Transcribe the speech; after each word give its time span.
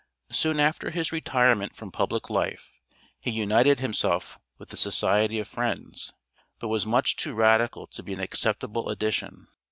Soon 0.31 0.59
after 0.59 0.89
his 0.89 1.11
retirement 1.11 1.75
from 1.75 1.91
public 1.91 2.27
life, 2.27 2.79
he 3.23 3.29
united 3.29 3.79
himself 3.79 4.39
with 4.57 4.69
the 4.69 4.75
Society 4.75 5.37
of 5.37 5.47
Friends, 5.47 6.11
but 6.57 6.69
was 6.69 6.87
much 6.87 7.15
too 7.15 7.35
radical 7.35 7.85
to 7.85 8.01
be 8.01 8.13
an 8.13 8.19
acceptable 8.19 8.89
addition. 8.89 9.47